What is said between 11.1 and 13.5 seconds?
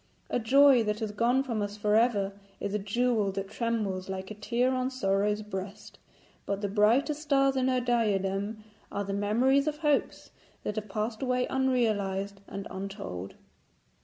away unrealised and untold.